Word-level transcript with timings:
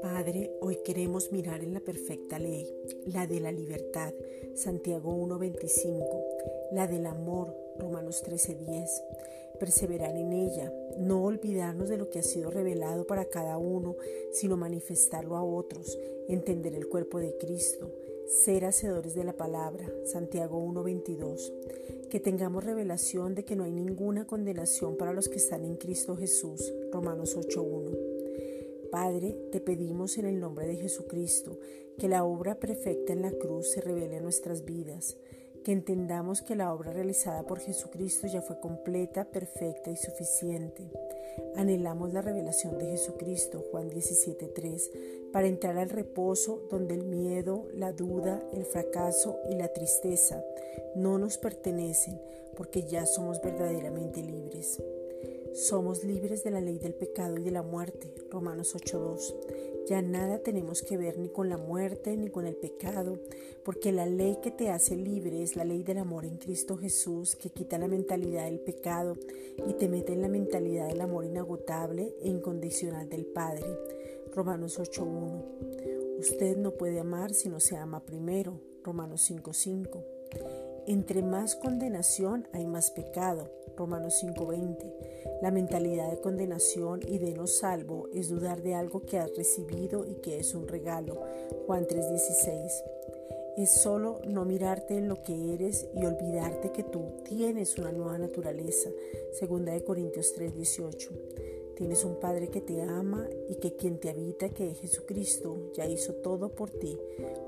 Padre, 0.00 0.56
hoy 0.60 0.78
queremos 0.84 1.32
mirar 1.32 1.62
en 1.62 1.74
la 1.74 1.80
perfecta 1.80 2.38
ley, 2.38 2.66
la 3.06 3.26
de 3.26 3.40
la 3.40 3.52
libertad, 3.52 4.14
Santiago 4.54 5.14
1.25, 5.14 6.72
la 6.72 6.86
del 6.86 7.06
amor, 7.06 7.54
Romanos 7.78 8.24
13.10. 8.24 8.88
Perseverar 9.60 10.16
en 10.16 10.32
ella, 10.32 10.72
no 10.98 11.24
olvidarnos 11.24 11.88
de 11.88 11.98
lo 11.98 12.08
que 12.08 12.20
ha 12.20 12.22
sido 12.22 12.50
revelado 12.50 13.06
para 13.06 13.26
cada 13.26 13.58
uno, 13.58 13.96
sino 14.32 14.56
manifestarlo 14.56 15.36
a 15.36 15.44
otros, 15.44 15.98
entender 16.28 16.74
el 16.74 16.88
cuerpo 16.88 17.18
de 17.18 17.36
Cristo, 17.36 17.90
ser 18.26 18.64
hacedores 18.64 19.14
de 19.14 19.24
la 19.24 19.36
palabra, 19.36 19.88
Santiago 20.04 20.60
1.22. 20.60 22.08
Que 22.08 22.20
tengamos 22.20 22.64
revelación 22.64 23.34
de 23.34 23.44
que 23.44 23.56
no 23.56 23.64
hay 23.64 23.72
ninguna 23.72 24.26
condenación 24.26 24.96
para 24.96 25.12
los 25.12 25.28
que 25.28 25.36
están 25.36 25.64
en 25.64 25.76
Cristo 25.76 26.16
Jesús, 26.16 26.72
Romanos 26.92 27.36
8.1. 27.36 28.90
Padre, 28.90 29.36
te 29.52 29.60
pedimos 29.60 30.18
en 30.18 30.26
el 30.26 30.40
nombre 30.40 30.66
de 30.66 30.76
Jesucristo 30.76 31.58
que 31.98 32.08
la 32.08 32.24
obra 32.24 32.56
perfecta 32.56 33.12
en 33.12 33.22
la 33.22 33.32
cruz 33.32 33.70
se 33.72 33.80
revele 33.80 34.16
en 34.16 34.22
nuestras 34.22 34.64
vidas 34.64 35.16
que 35.66 35.72
entendamos 35.72 36.42
que 36.42 36.54
la 36.54 36.72
obra 36.72 36.92
realizada 36.92 37.42
por 37.42 37.58
Jesucristo 37.58 38.28
ya 38.28 38.40
fue 38.40 38.60
completa, 38.60 39.24
perfecta 39.24 39.90
y 39.90 39.96
suficiente. 39.96 40.92
Anhelamos 41.56 42.12
la 42.12 42.22
revelación 42.22 42.78
de 42.78 42.86
Jesucristo, 42.86 43.64
Juan 43.70 43.90
17.3, 43.90 45.30
para 45.32 45.46
entrar 45.46 45.78
al 45.78 45.90
reposo 45.90 46.66
donde 46.70 46.94
el 46.94 47.04
miedo, 47.04 47.66
la 47.74 47.92
duda, 47.92 48.42
el 48.52 48.64
fracaso 48.64 49.38
y 49.50 49.54
la 49.54 49.68
tristeza 49.68 50.42
no 50.94 51.18
nos 51.18 51.38
pertenecen 51.38 52.20
porque 52.56 52.84
ya 52.84 53.06
somos 53.06 53.40
verdaderamente 53.42 54.22
libres. 54.22 54.80
Somos 55.56 56.04
libres 56.04 56.44
de 56.44 56.50
la 56.50 56.60
ley 56.60 56.78
del 56.78 56.92
pecado 56.92 57.38
y 57.38 57.42
de 57.42 57.50
la 57.50 57.62
muerte, 57.62 58.14
Romanos 58.30 58.76
8.2. 58.76 59.86
Ya 59.88 60.02
nada 60.02 60.40
tenemos 60.40 60.82
que 60.82 60.98
ver 60.98 61.16
ni 61.18 61.30
con 61.30 61.48
la 61.48 61.56
muerte 61.56 62.14
ni 62.14 62.28
con 62.28 62.46
el 62.46 62.56
pecado, 62.56 63.18
porque 63.64 63.90
la 63.90 64.04
ley 64.04 64.36
que 64.42 64.50
te 64.50 64.68
hace 64.68 64.96
libre 64.96 65.42
es 65.42 65.56
la 65.56 65.64
ley 65.64 65.82
del 65.82 65.96
amor 65.96 66.26
en 66.26 66.36
Cristo 66.36 66.76
Jesús, 66.76 67.36
que 67.36 67.48
quita 67.48 67.78
la 67.78 67.88
mentalidad 67.88 68.44
del 68.44 68.60
pecado 68.60 69.16
y 69.66 69.72
te 69.72 69.88
mete 69.88 70.12
en 70.12 70.20
la 70.20 70.28
mentalidad 70.28 70.88
del 70.88 71.00
amor 71.00 71.24
inagotable 71.24 72.14
e 72.20 72.28
incondicional 72.28 73.08
del 73.08 73.24
Padre, 73.24 73.64
Romanos 74.34 74.78
8.1. 74.78 76.18
Usted 76.18 76.58
no 76.58 76.72
puede 76.72 77.00
amar 77.00 77.32
si 77.32 77.48
no 77.48 77.60
se 77.60 77.78
ama 77.78 78.04
primero, 78.04 78.60
Romanos 78.84 79.30
5.5. 79.30 80.65
Entre 80.86 81.20
más 81.20 81.56
condenación 81.56 82.46
hay 82.52 82.64
más 82.64 82.92
pecado. 82.92 83.50
Romanos 83.76 84.14
5:20. 84.20 84.94
La 85.42 85.50
mentalidad 85.50 86.10
de 86.10 86.20
condenación 86.20 87.00
y 87.04 87.18
de 87.18 87.34
no 87.34 87.48
salvo 87.48 88.08
es 88.14 88.28
dudar 88.28 88.62
de 88.62 88.74
algo 88.74 89.02
que 89.04 89.18
has 89.18 89.36
recibido 89.36 90.06
y 90.06 90.14
que 90.16 90.38
es 90.38 90.54
un 90.54 90.68
regalo. 90.68 91.20
Juan 91.66 91.86
3:16. 91.86 92.84
Es 93.56 93.70
solo 93.70 94.20
no 94.28 94.44
mirarte 94.44 94.96
en 94.96 95.08
lo 95.08 95.22
que 95.22 95.54
eres 95.54 95.88
y 95.94 96.04
olvidarte 96.04 96.70
que 96.70 96.84
tú 96.84 97.16
tienes 97.24 97.76
una 97.78 97.90
nueva 97.90 98.16
naturaleza. 98.18 98.90
Segunda 99.32 99.72
de 99.72 99.82
Corintios 99.82 100.34
3:18. 100.34 101.10
Tienes 101.76 102.04
un 102.04 102.18
Padre 102.18 102.48
que 102.48 102.62
te 102.62 102.80
ama 102.80 103.28
y 103.50 103.56
que 103.56 103.76
quien 103.76 103.98
te 103.98 104.08
habita, 104.08 104.48
que 104.48 104.70
es 104.70 104.80
Jesucristo, 104.80 105.72
ya 105.74 105.86
hizo 105.86 106.14
todo 106.14 106.48
por 106.48 106.70
ti. 106.70 106.98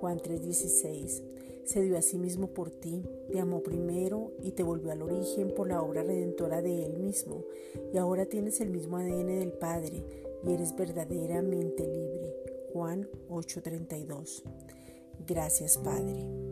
Juan 0.00 0.18
3:16 0.18 1.22
se 1.64 1.82
dio 1.82 1.98
a 1.98 2.02
sí 2.02 2.16
mismo 2.18 2.48
por 2.48 2.70
ti, 2.70 3.02
te 3.32 3.40
amó 3.40 3.60
primero 3.62 4.32
y 4.40 4.52
te 4.52 4.62
volvió 4.62 4.92
al 4.92 5.02
origen 5.02 5.52
por 5.52 5.68
la 5.68 5.82
obra 5.82 6.04
redentora 6.04 6.62
de 6.62 6.86
Él 6.86 6.98
mismo, 6.98 7.44
y 7.92 7.98
ahora 7.98 8.26
tienes 8.26 8.60
el 8.60 8.70
mismo 8.70 8.98
ADN 8.98 9.38
del 9.38 9.52
Padre 9.52 10.04
y 10.44 10.52
eres 10.52 10.76
verdaderamente 10.76 11.84
libre. 11.84 12.34
Juan 12.72 13.08
8:32. 13.28 14.44
Gracias 15.26 15.78
Padre. 15.78 16.45